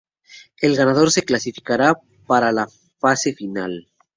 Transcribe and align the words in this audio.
El 0.61 0.75
ganador 0.77 1.11
se 1.11 1.21
clasificará 1.21 1.93
para 2.25 2.51
la 2.51 2.67
Fase 2.99 3.35
Final. 3.35 3.87